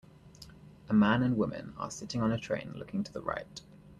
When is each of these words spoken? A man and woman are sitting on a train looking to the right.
A 0.89 0.95
man 0.95 1.21
and 1.21 1.37
woman 1.37 1.75
are 1.77 1.91
sitting 1.91 2.23
on 2.23 2.31
a 2.31 2.39
train 2.39 2.73
looking 2.75 3.03
to 3.03 3.13
the 3.13 3.21
right. 3.21 3.61